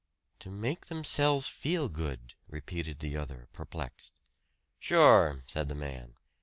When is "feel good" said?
1.47-2.33